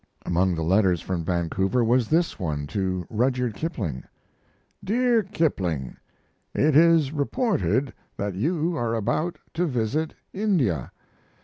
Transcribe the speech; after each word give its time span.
Among 0.25 0.55
the 0.55 0.63
letters 0.63 0.99
from 0.99 1.23
Vancouver 1.23 1.83
was 1.83 2.07
this 2.07 2.39
one 2.39 2.65
to 2.65 3.05
Rudyard 3.07 3.53
Kipling 3.53 4.03
DEAR 4.83 5.21
KIPLING, 5.21 5.95
It 6.55 6.75
is 6.75 7.11
reported 7.11 7.93
that 8.17 8.33
you 8.33 8.75
are 8.75 8.95
about 8.95 9.37
to 9.53 9.67
visit 9.67 10.15
India. 10.33 10.91